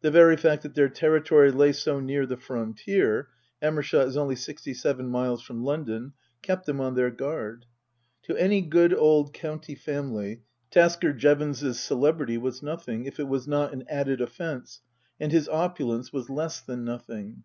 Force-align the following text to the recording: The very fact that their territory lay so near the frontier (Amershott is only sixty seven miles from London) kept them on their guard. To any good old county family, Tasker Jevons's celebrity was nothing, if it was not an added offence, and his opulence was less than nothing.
The 0.00 0.10
very 0.10 0.36
fact 0.36 0.64
that 0.64 0.74
their 0.74 0.88
territory 0.88 1.52
lay 1.52 1.70
so 1.70 2.00
near 2.00 2.26
the 2.26 2.36
frontier 2.36 3.28
(Amershott 3.62 4.08
is 4.08 4.16
only 4.16 4.34
sixty 4.34 4.74
seven 4.74 5.08
miles 5.08 5.40
from 5.40 5.62
London) 5.62 6.14
kept 6.42 6.66
them 6.66 6.80
on 6.80 6.96
their 6.96 7.12
guard. 7.12 7.66
To 8.24 8.36
any 8.36 8.60
good 8.60 8.92
old 8.92 9.32
county 9.32 9.76
family, 9.76 10.42
Tasker 10.72 11.12
Jevons's 11.12 11.78
celebrity 11.78 12.38
was 12.38 12.60
nothing, 12.60 13.04
if 13.04 13.20
it 13.20 13.28
was 13.28 13.46
not 13.46 13.72
an 13.72 13.84
added 13.88 14.20
offence, 14.20 14.80
and 15.20 15.30
his 15.30 15.48
opulence 15.48 16.12
was 16.12 16.28
less 16.28 16.60
than 16.60 16.82
nothing. 16.84 17.44